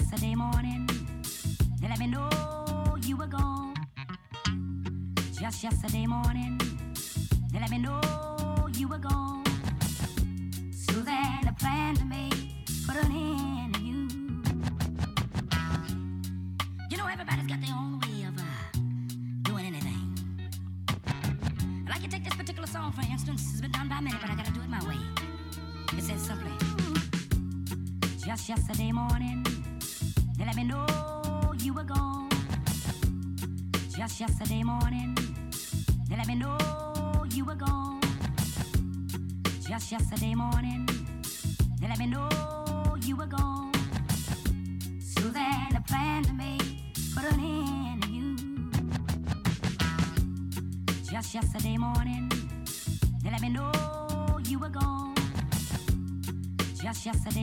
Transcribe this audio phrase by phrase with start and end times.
[0.00, 0.69] yesterday morning.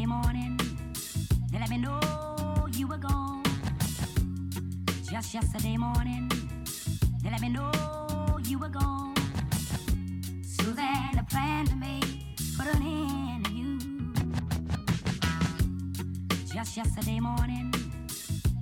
[0.07, 0.57] morning,
[1.51, 1.99] they let me know
[2.71, 3.43] you were gone.
[5.11, 6.31] Just yesterday morning,
[7.21, 7.71] they let me know
[8.45, 9.13] you were gone.
[10.43, 12.05] So then a plan to make,
[12.57, 13.79] put an end to you.
[16.53, 17.73] Just yesterday morning,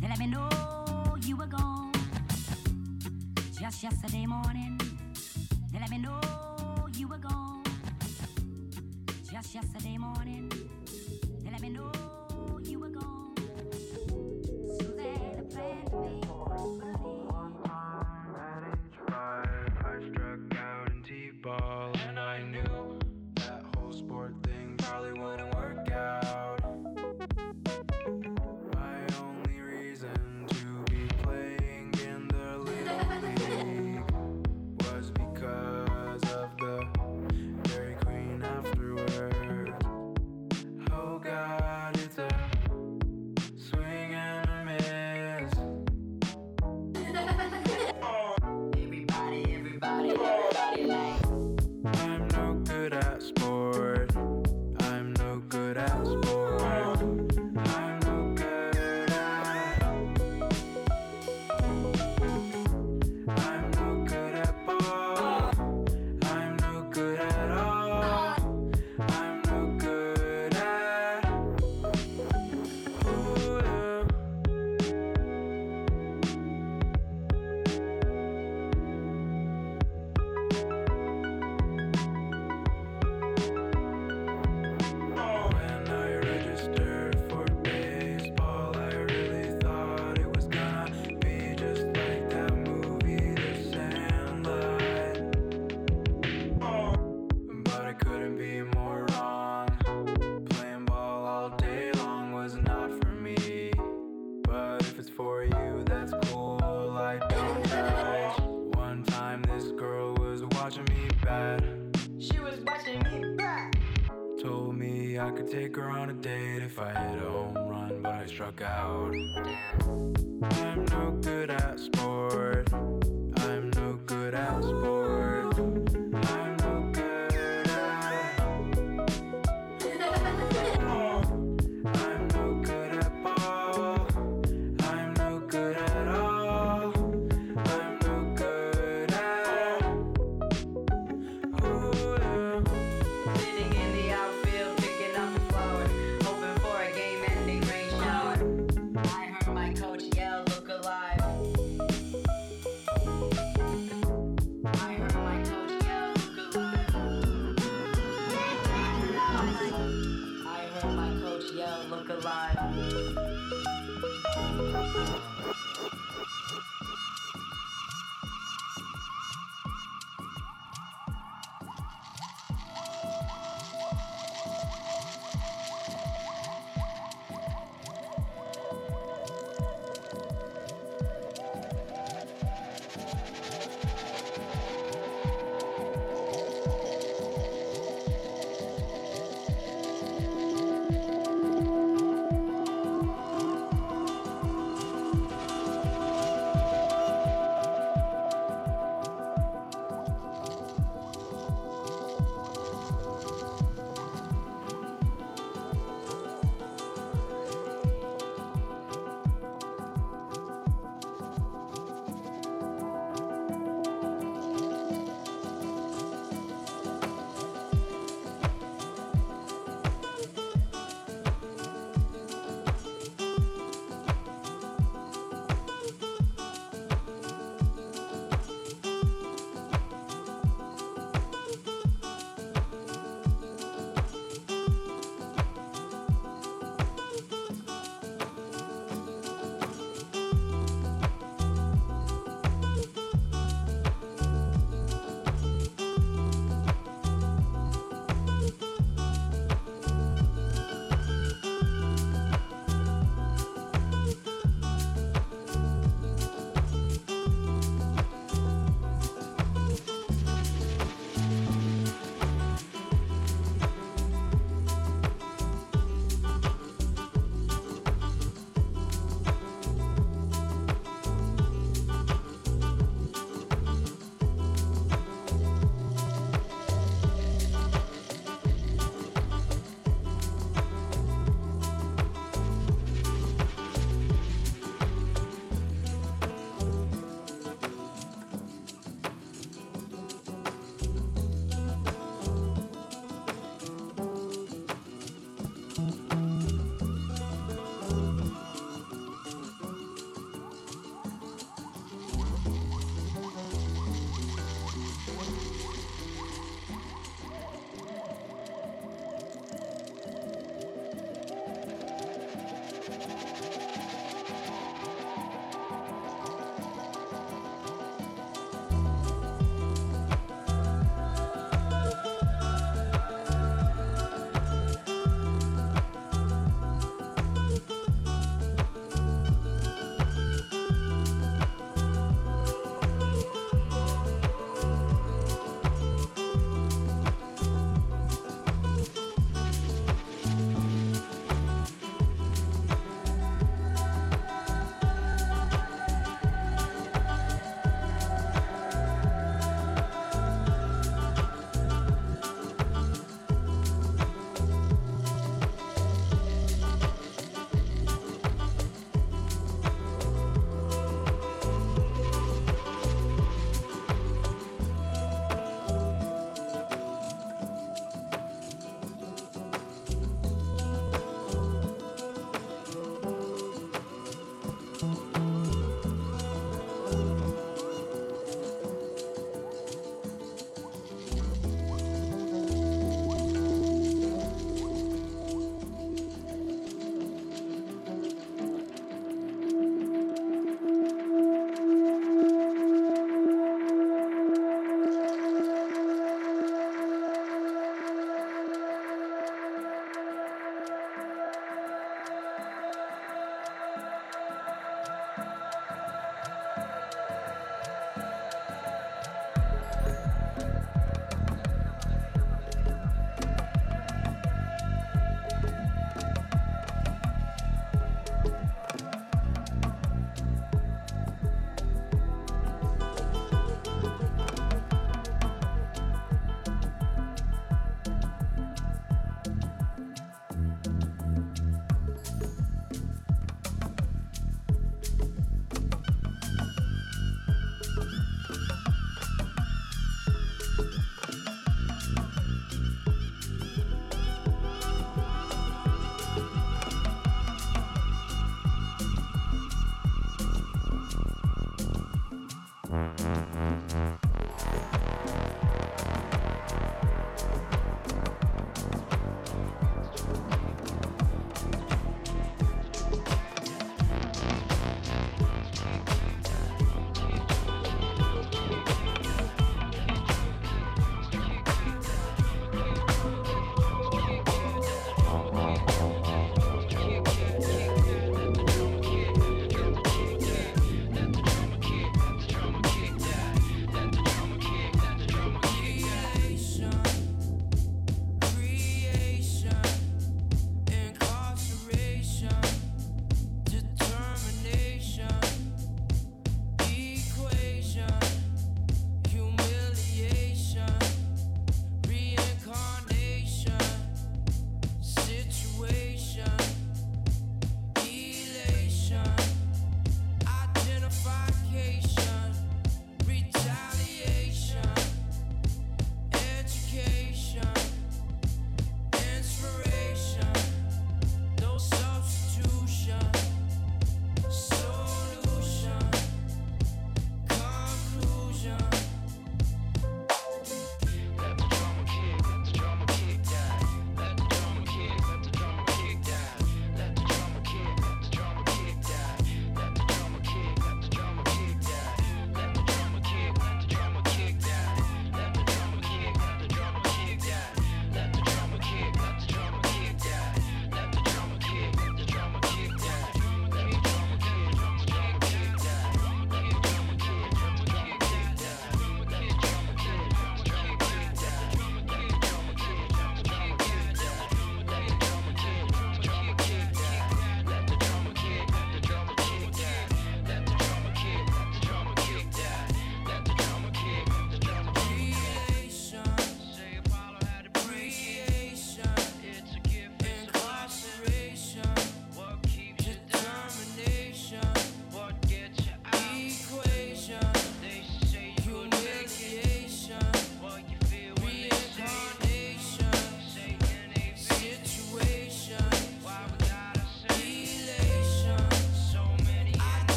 [0.00, 0.48] they let me know
[1.22, 1.92] you were gone.
[3.60, 4.80] Just yesterday morning,
[5.72, 6.20] they let me know
[6.94, 7.64] you were gone.
[9.28, 10.61] Just yesterday morning.
[11.62, 12.01] menor.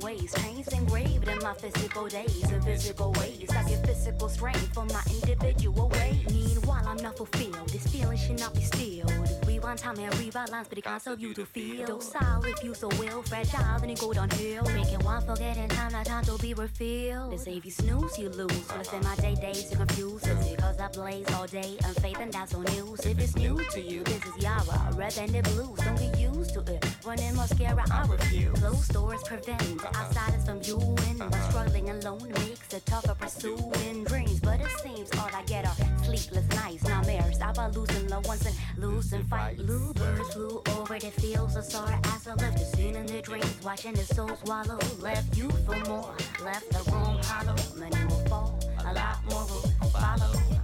[0.00, 0.34] My ways.
[0.42, 3.48] Chains engraved in my physical days and physical ways.
[3.50, 5.02] I get physical strength from my
[9.76, 11.86] time and rewrite lines, but it can't serve you to feel.
[11.86, 14.64] Docile if you so will, fragile, then you go downhill.
[14.64, 17.32] Making one forget forgetting time, not time to be refilled.
[17.32, 18.66] They say if you snooze, you lose.
[18.66, 20.26] So I spend my day days to confuse.
[20.26, 23.00] It's because I blaze all day, unfaith and that's on news.
[23.00, 25.78] If it's new to you, this is Yara, red banded blues.
[25.80, 26.84] Don't get used to it.
[27.04, 28.58] Running mascara, I refuse.
[28.58, 31.18] Closed doors prevent outsiders from viewing.
[31.18, 34.40] But struggling alone makes it tougher pursuing dreams.
[34.40, 37.40] But it seems all I get are sleepless nights, nightmares.
[37.40, 39.56] I about losing loved ones and losing fight.
[39.56, 43.20] Blue birds flew over the fields of sorrow as I left the scene in the
[43.20, 43.58] dreams.
[43.64, 44.78] Watching the soul swallow.
[45.00, 46.14] Left you for more.
[46.44, 47.56] Left the room hollow.
[47.76, 48.58] Many will fall.
[48.84, 50.55] A lot more will follow.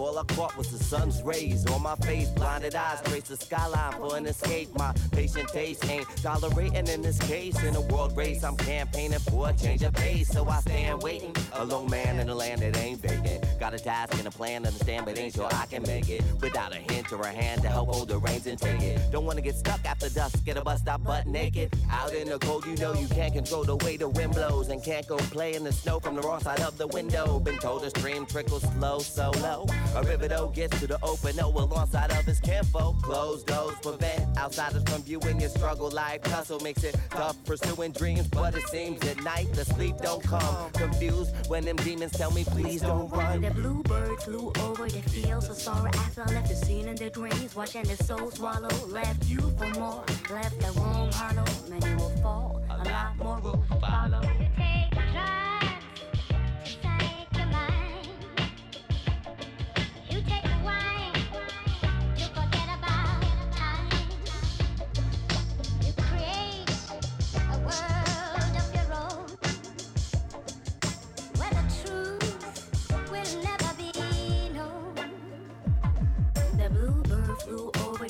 [0.00, 2.28] All I caught was the sun's rays on my face.
[2.30, 4.68] Blinded eyes trace the skyline for an escape.
[4.76, 7.62] My patient taste ain't tolerating in this case.
[7.62, 10.28] In a world race, I'm campaigning for a change of pace.
[10.28, 11.34] So I stand waiting.
[11.52, 13.44] A lone man in a land that ain't vacant.
[13.58, 16.22] Got a task and a plan, understand, but ain't sure I can make it.
[16.40, 19.00] Without a hint or a hand to help hold the reins and take it.
[19.12, 21.74] Don't wanna get stuck after dusk, get a bus stop butt naked.
[21.90, 24.68] Out in the cold, you know you can't control the way the wind blows.
[24.68, 27.38] And can't go play in the snow from the wrong side of the window.
[27.38, 29.66] Been told the stream trickles slow, so low.
[29.96, 33.02] A river though gets to the open, oh, alongside of his kinfolk.
[33.02, 35.90] Closed doors prevent outsiders from viewing your struggle.
[35.90, 40.22] Life tussle makes it tough pursuing dreams, but it seems at night the sleep don't
[40.22, 40.70] come.
[40.72, 43.40] Confused when them demons tell me, please don't run.
[43.40, 47.10] The bluebird flew over the fields of sorrow after I left the scene in the
[47.10, 47.56] dreams.
[47.56, 48.68] Watching the soul swallow.
[48.86, 50.04] Left you for more.
[50.30, 51.44] Left the room hollow.
[51.68, 52.62] Many will fall.
[52.70, 54.22] A lot more will follow.
[54.22, 55.39] You take drugs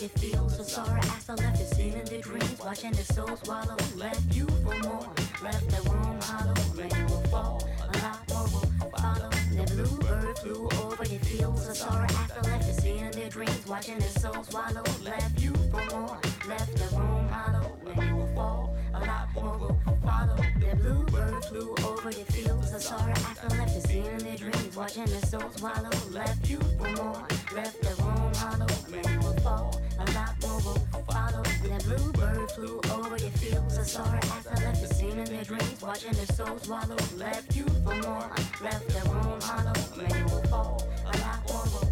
[0.09, 2.59] fields of sorrow as I left the scene in the dreams.
[2.59, 3.77] Watching the soul swallow.
[3.97, 5.07] Left you for more.
[5.43, 6.55] Left the room hollow.
[6.75, 7.69] Many will fall.
[7.83, 9.31] A lot more will follow.
[9.53, 13.67] The bluebird flew over the fields of sorrow I left the scene in the dreams.
[13.67, 14.85] Watching the soul swallow.
[15.03, 16.19] Left you for more.
[16.49, 17.77] Left the room hollow.
[17.95, 18.77] Many will fall.
[18.95, 20.37] A lot more will follow.
[20.61, 24.75] The bluebird flew over the fields of sorrow I left the scene in the dreams.
[24.75, 25.91] Watching the soul swallow.
[26.11, 27.27] Left you for more.
[27.55, 28.10] Left the room
[28.91, 29.81] Many will fall.
[29.99, 31.43] A lot more will follow.
[31.63, 35.45] The bluebird flew over the fields of sorrow as I left the scene in the
[35.45, 35.81] dreams.
[35.81, 36.97] Watching the soul swallow.
[37.17, 38.31] Left you for more.
[38.63, 39.73] Left the room hollow.
[39.97, 40.89] Many will fall.
[41.05, 41.90] A lot more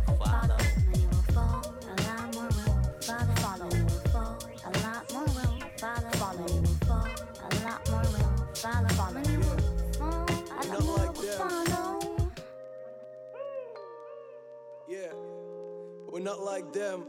[16.28, 17.06] not like them.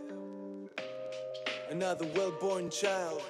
[1.69, 3.21] Another well-born child,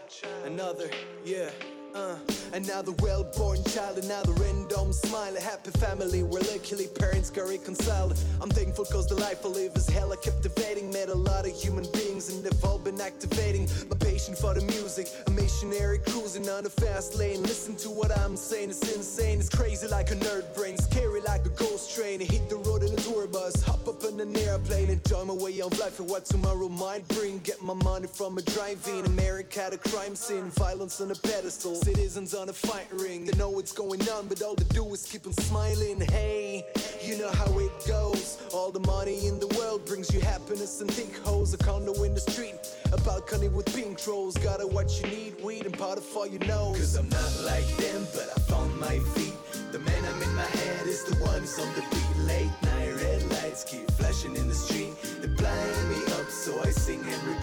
[0.46, 0.88] another,
[1.26, 1.50] yeah.
[1.96, 2.16] Uh,
[2.54, 5.36] another well-born child, another random smile.
[5.36, 8.18] A happy family where luckily parents got reconciled.
[8.42, 10.92] I'm thankful cause the life I live is hella captivating.
[10.92, 13.68] Met a lot of human beings and they've all been activating.
[13.90, 17.42] My passion for the music, a missionary cruising on the fast lane.
[17.42, 19.40] Listen to what I'm saying, it's insane.
[19.40, 22.20] It's crazy like a nerd brain, scary like a ghost train.
[22.20, 25.60] Hit the road in a tour bus, hop up in an airplane, enjoy my way
[25.62, 27.40] of life and what tomorrow might bring.
[27.40, 32.34] Get my money from a drive-in, America the crime scene, violence on a pedestal, citizens
[32.34, 33.26] on a fight ring.
[33.26, 36.02] They know what's going on, but all they do is keep on smiling.
[36.02, 36.66] Hey,
[37.02, 38.38] you know how it goes.
[38.54, 41.54] All the money in the world brings you happiness and thick hoes.
[41.54, 42.56] A condo in the street,
[42.92, 44.36] a balcony with pink trolls.
[44.38, 46.78] Gotta what you need, weed and powder for your nose.
[46.78, 49.34] Cause I'm not like them, but I found my feet.
[49.72, 52.18] The man I'm in my head is the one who's on the beat.
[52.26, 54.94] Late night red lights keep flashing in the street.
[55.22, 57.39] They blind me up, so I sing and repeat.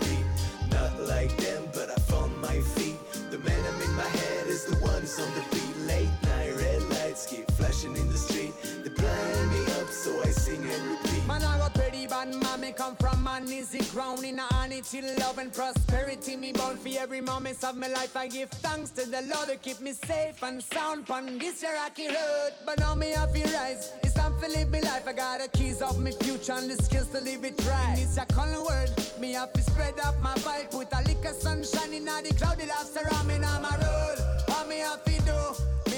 [5.19, 5.77] On the beat.
[5.87, 8.53] Late night red lights keep flashing in the street.
[8.83, 11.27] They blind me up, so I sing and repeat.
[11.27, 13.17] Man, I got pretty bad mommy come from
[13.49, 16.37] is it ground in a honesty, love and prosperity.
[16.37, 18.17] Me born for every moment of my life.
[18.17, 22.09] I give thanks to the Lord to keep me safe and sound on this rocky
[22.09, 22.53] road.
[22.65, 23.93] But now me have to rise.
[24.03, 25.07] It's time to live my life.
[25.07, 27.97] I got the keys of my future and the skills to live it right.
[27.99, 28.91] It's a calling word.
[29.21, 30.71] Me have to spread up my vibe.
[30.71, 33.86] Put a lick of sunshine in all the cloudy that surround me on my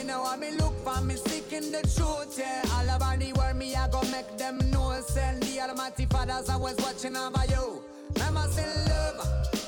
[0.08, 1.00] know what me look for.
[1.02, 2.36] Me seeking the truth.
[2.38, 3.56] Yeah, all about the world.
[3.56, 4.98] Me I go make them know.
[5.06, 6.48] Send the Almighty Fathers.
[6.48, 7.82] I was watching over you.
[8.14, 9.20] Remember still love.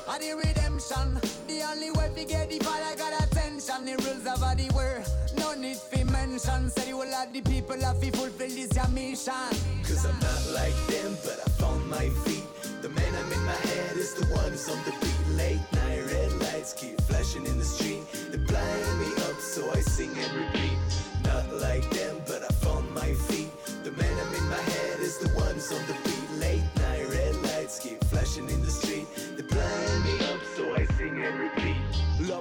[0.09, 1.09] Are the redemption.
[1.47, 3.85] The only way to get the father got attention.
[3.85, 5.05] The rules of the world.
[5.37, 6.71] No need for mention.
[6.71, 9.53] Say you will have the people have to fulfill this your mission.
[9.85, 12.49] Cause I'm not like them, but I found my feet.
[12.83, 15.10] The man I'm in my head is the one who's on the beat.
[15.41, 18.05] Late night red lights keep flashing in the street.
[18.31, 20.79] They blind me up, so I sing and repeat.
[21.25, 23.51] Not like them, but I found my feet.
[23.83, 26.31] The man I'm in my head is the one who's on the beat.
[26.45, 28.70] Late night red lights keep flashing in the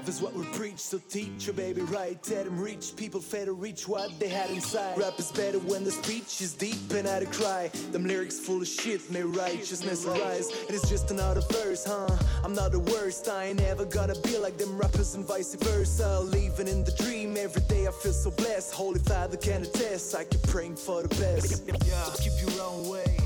[0.09, 2.17] is what we preach, so teach your baby right.
[2.31, 4.97] Let them reach, people fail to reach what they had inside.
[4.97, 7.67] Rap is better when the speech is deep and I to cry.
[7.91, 10.49] Them lyrics full of shit, may righteousness arise.
[10.67, 12.09] It's just another verse, huh?
[12.43, 16.21] I'm not the worst, I ain't ever gonna be like them rappers and vice versa.
[16.21, 18.73] Living in the dream, every day I feel so blessed.
[18.73, 21.67] Holy Father can attest, I keep praying for the best.
[21.67, 23.17] Yeah, keep your own way.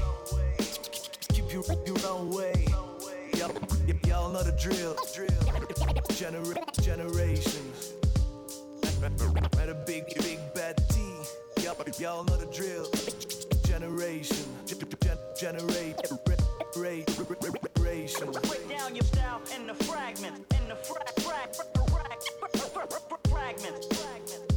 [1.29, 2.65] Keep your, your own way.
[3.43, 3.51] Y'all,
[4.07, 4.95] y'all know the drill.
[5.13, 5.27] drill.
[6.15, 7.91] Genera- generations.
[9.59, 11.01] At a big, big bad T.
[11.61, 12.87] Y'all, y'all know the drill.
[13.65, 14.37] Generation.
[14.65, 15.97] Gen- gen- generate.
[16.07, 18.31] Generation.
[18.47, 22.21] Break down your style in the fragments, in the frag, frag, frag, frag,
[22.73, 22.89] frag,
[23.27, 23.87] fragments.
[23.91, 24.52] You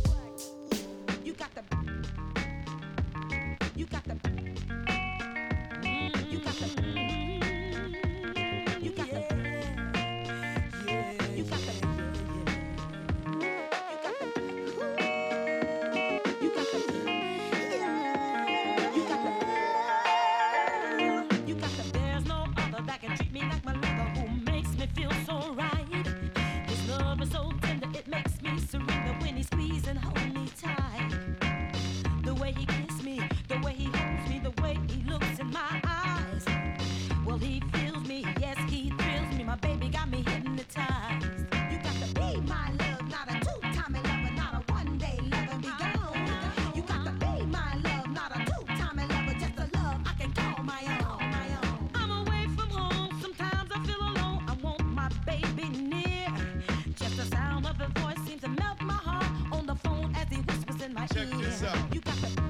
[61.62, 62.45] my Check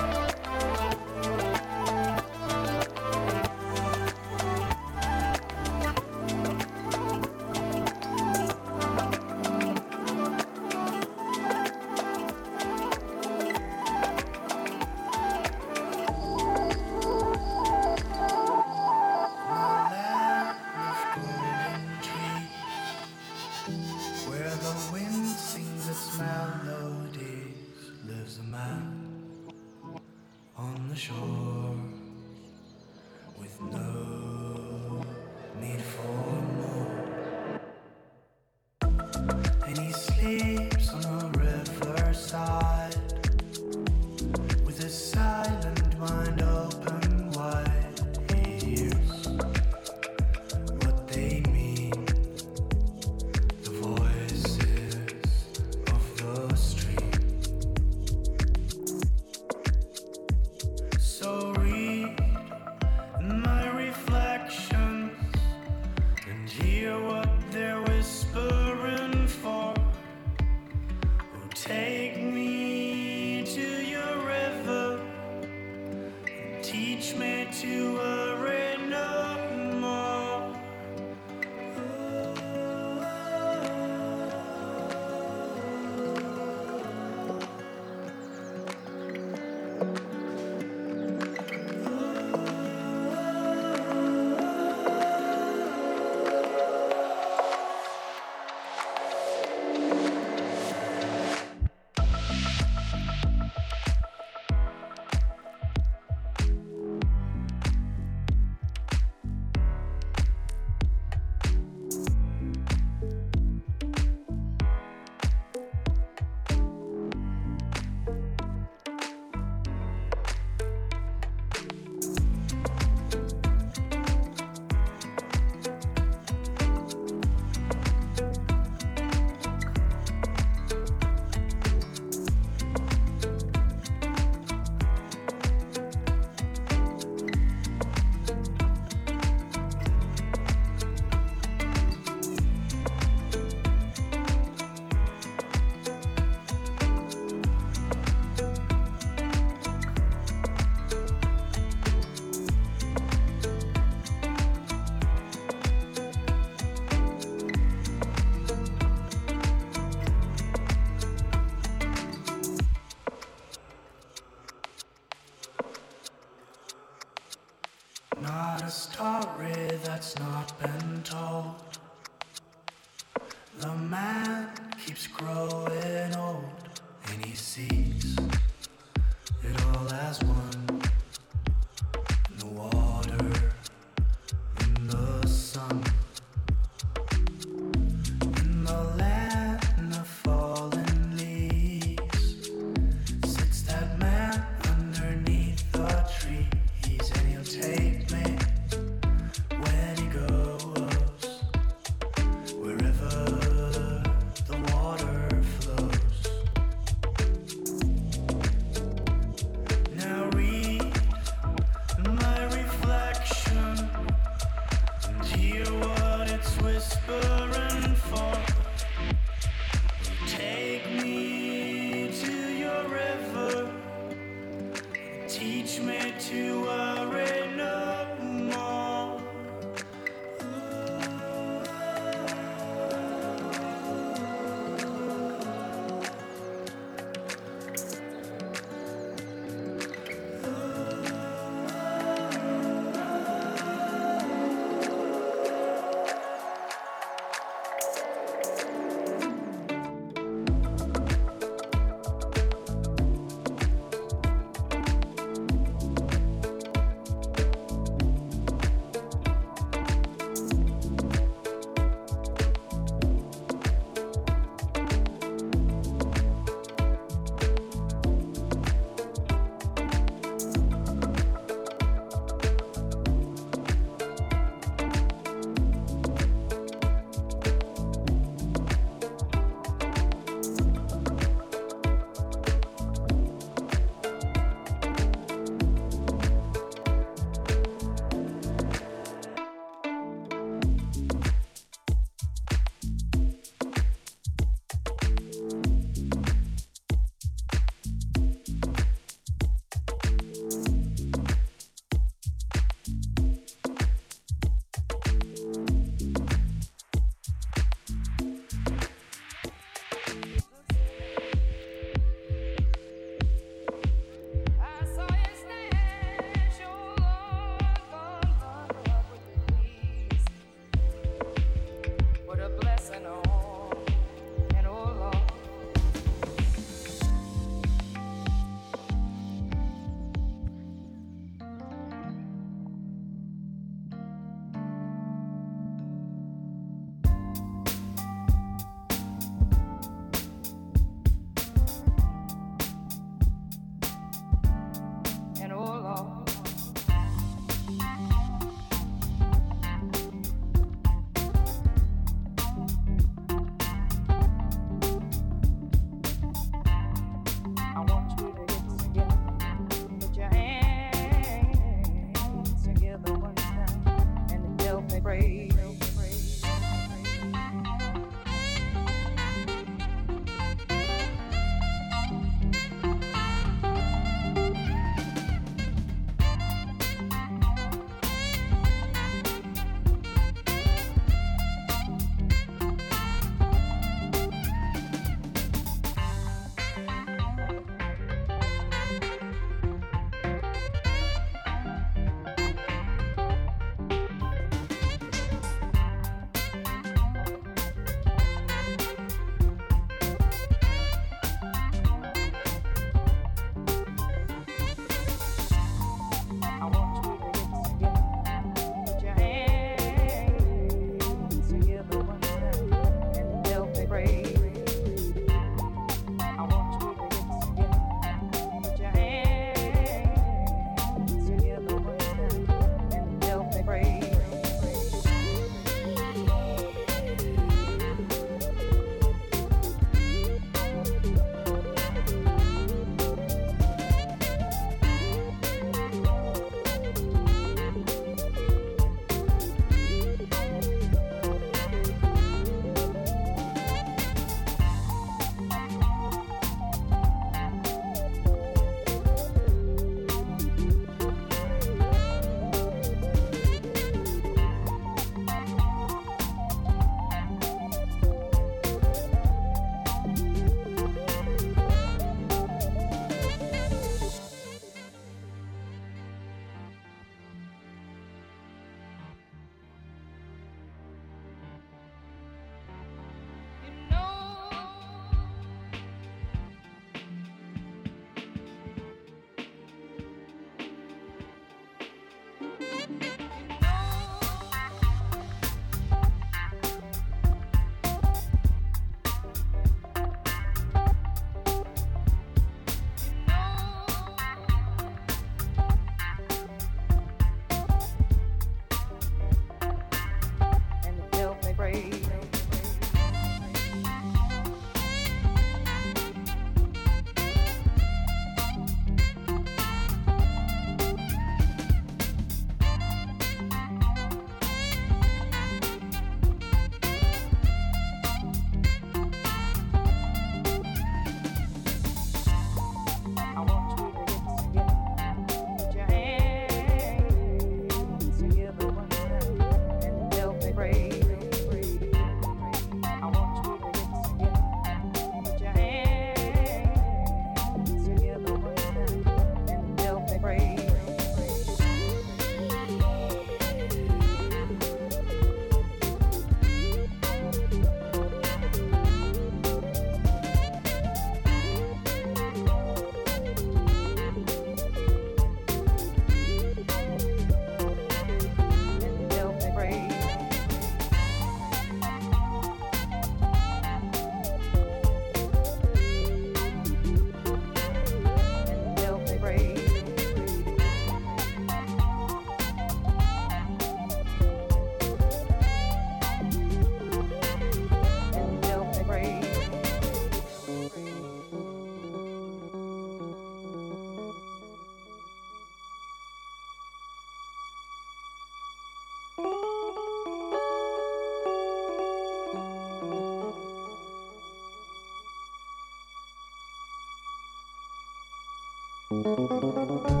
[598.91, 600.00] Música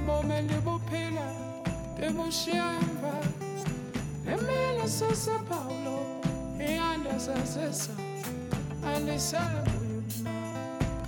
[0.00, 1.26] bobomi le bophela
[2.00, 3.14] le boshiamva
[4.32, 5.96] emele sasepawulo
[6.60, 7.92] eyanda sasesa
[8.86, 10.02] alisabuyo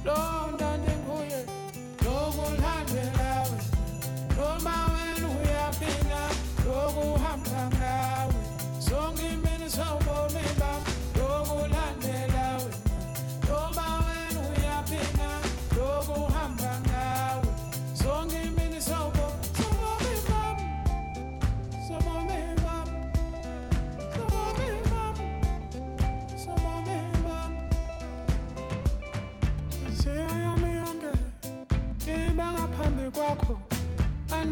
[0.05, 0.39] lo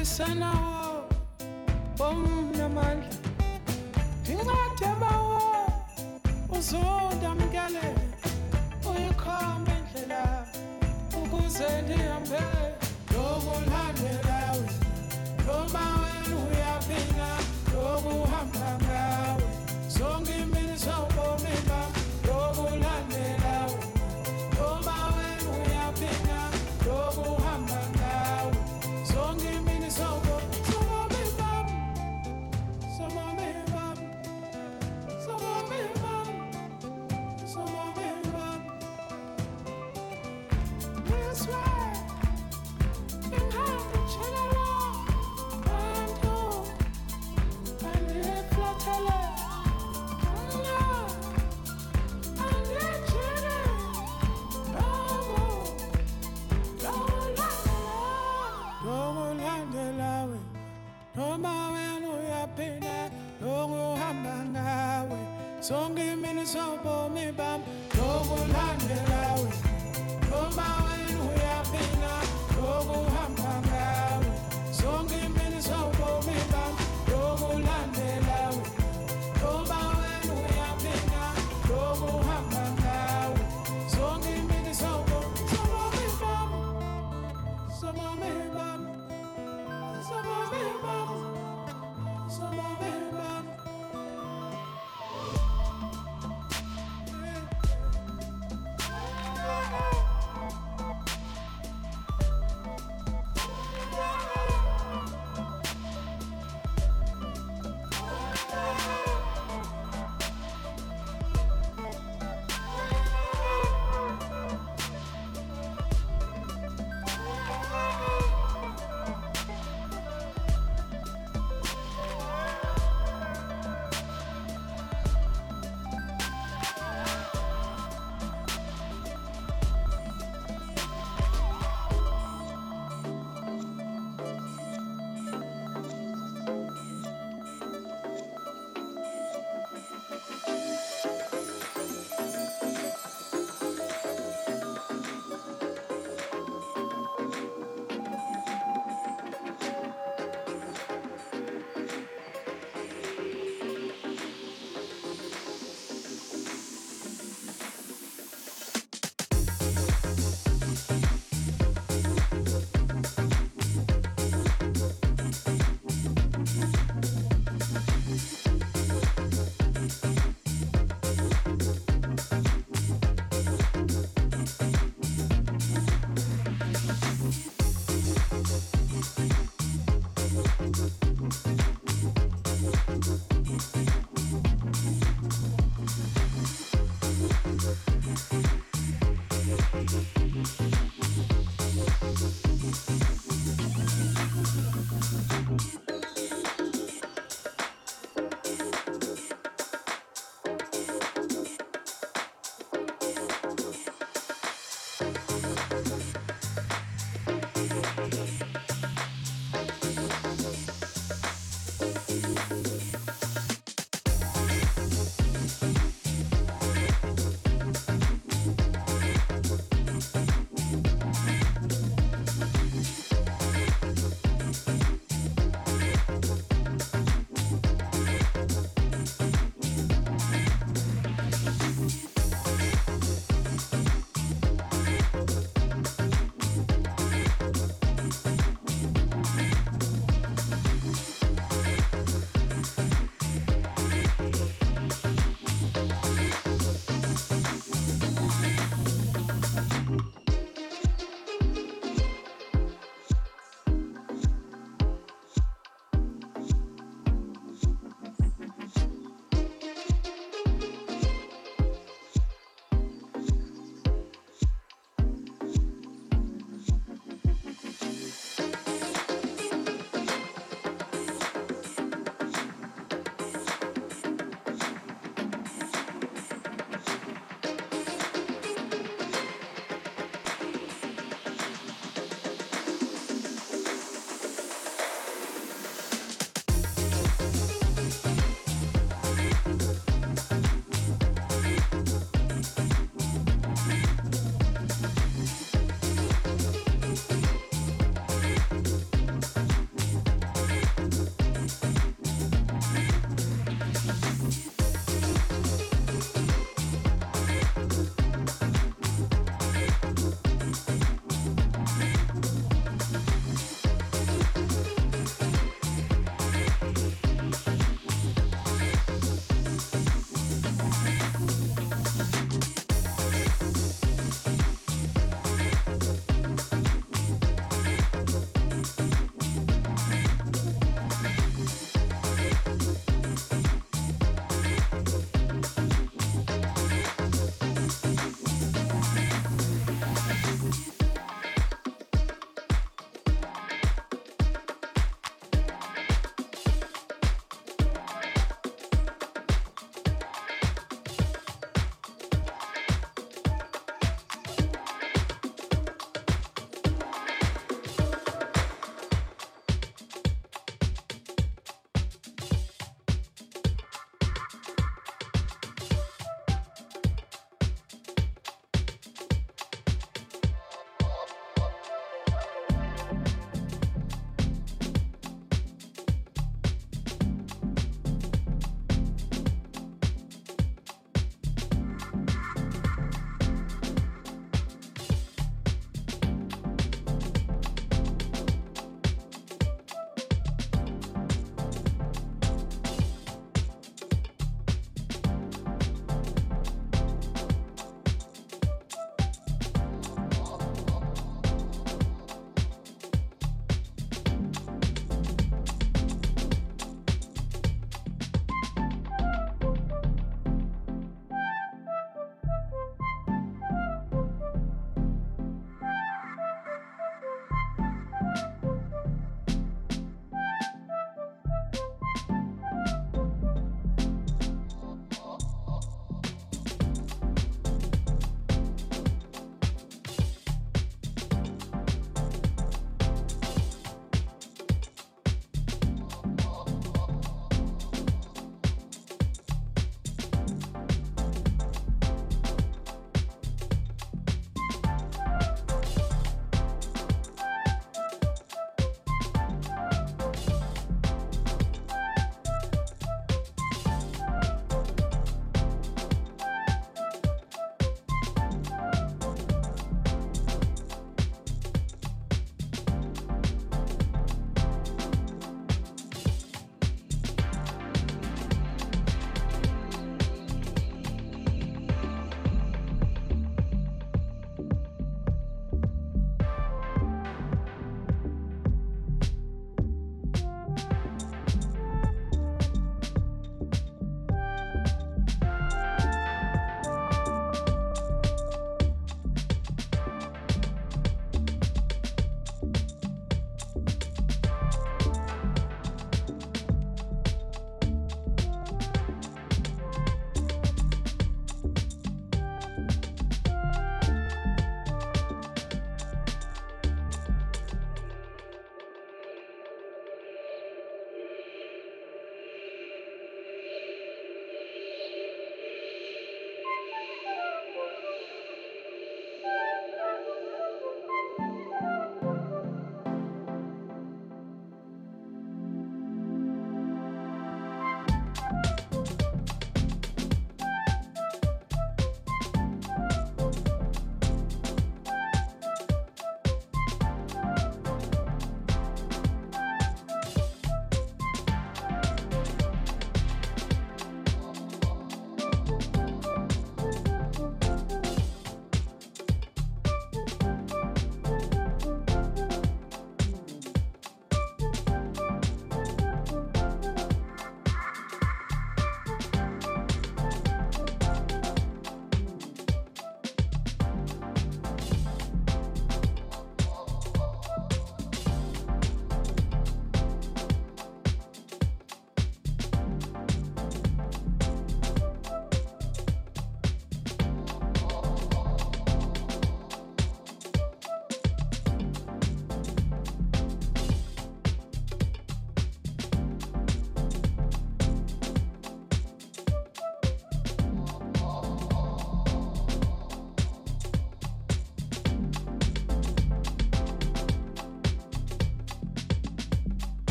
[0.00, 0.50] ngiphikisana
[1.98, 3.16] bomnamandla
[4.32, 5.40] incwadi abawo
[6.56, 7.86] uzondamkele
[8.88, 10.22] uyikhombe indlela
[11.20, 12.40] ukuze ndihambe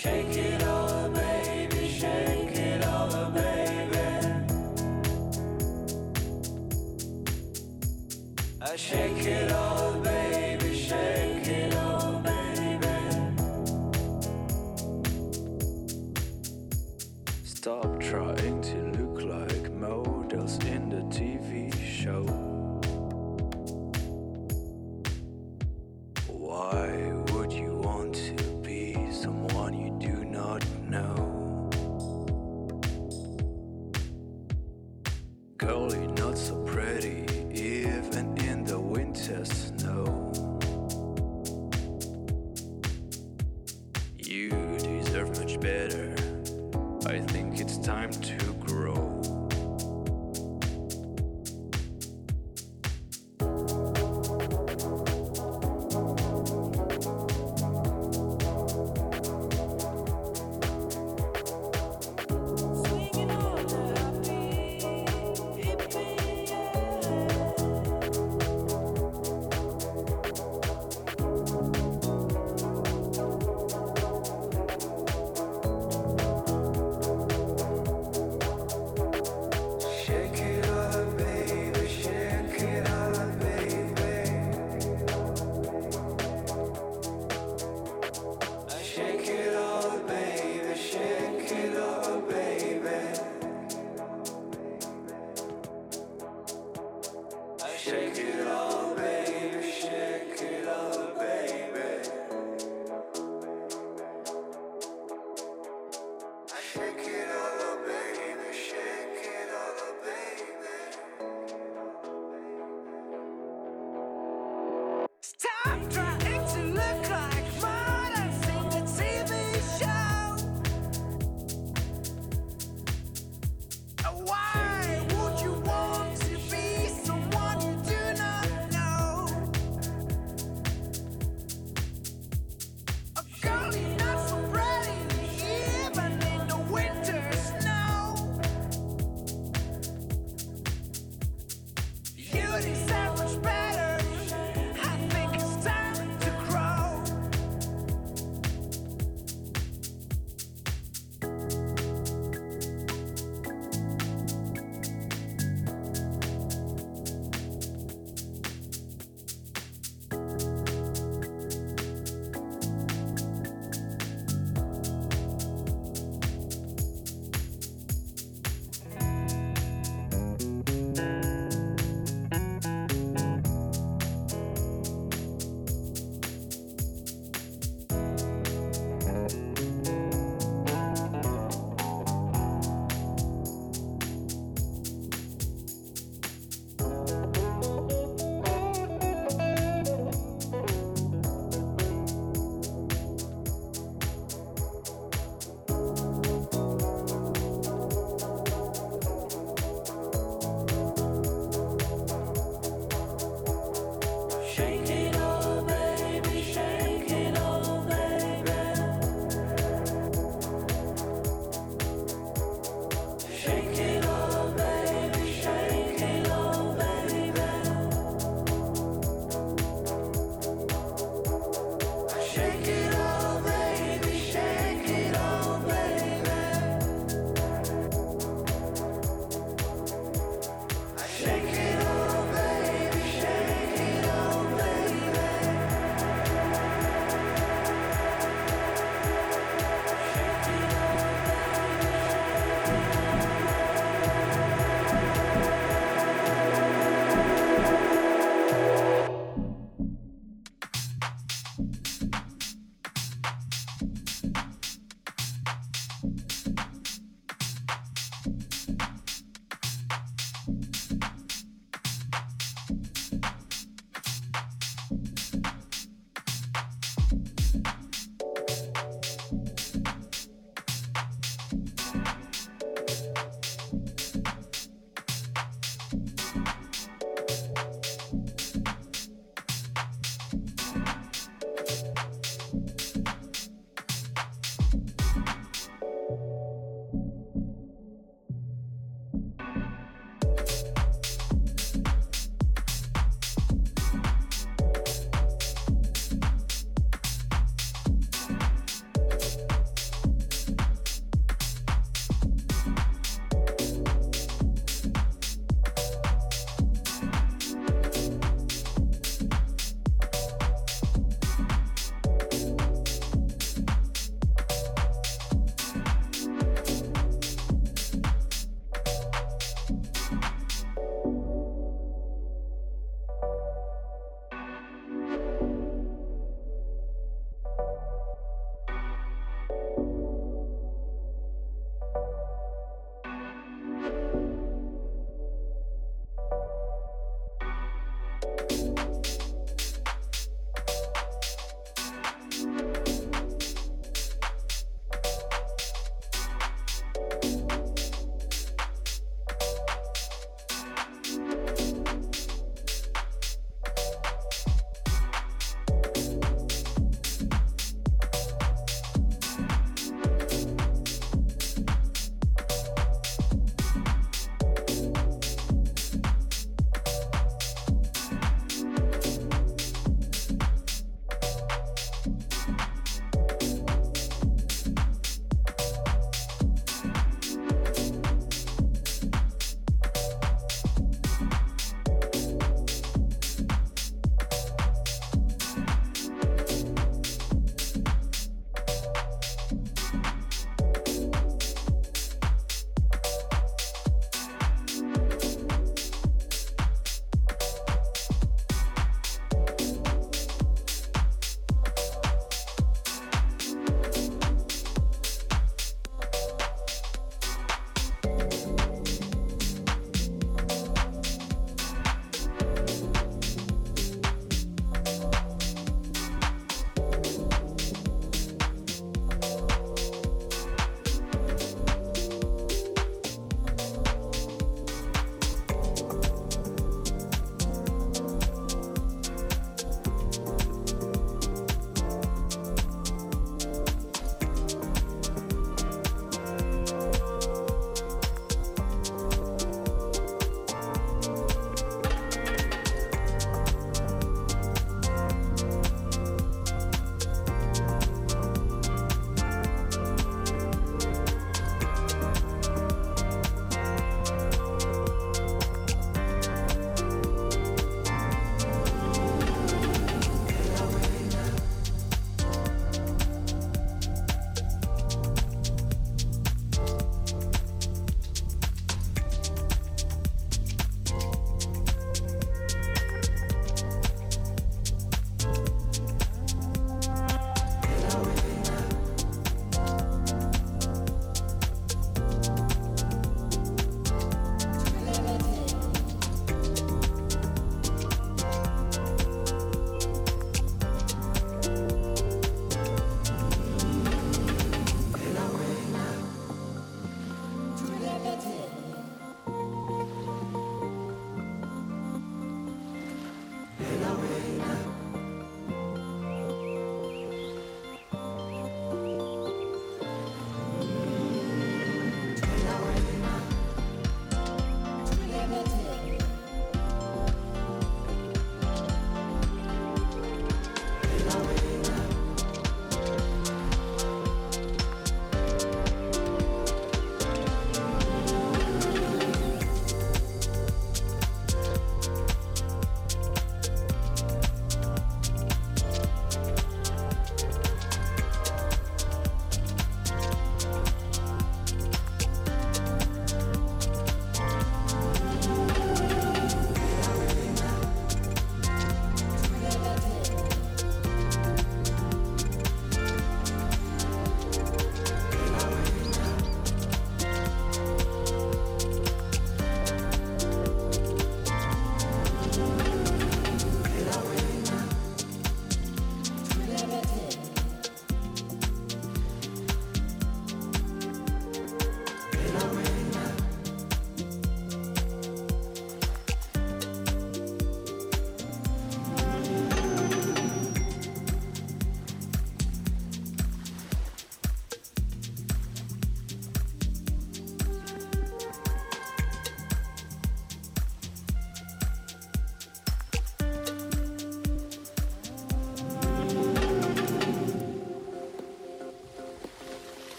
[0.00, 0.29] shake